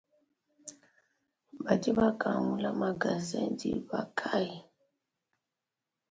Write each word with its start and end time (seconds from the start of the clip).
Badi 1.63 1.89
bakangula 1.97 2.69
magazen 2.83 3.45
diba 3.59 4.01
kayi? 4.17 4.57